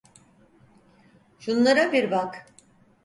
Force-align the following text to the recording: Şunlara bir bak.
Şunlara 1.39 1.91
bir 1.93 2.11
bak. 2.11 2.45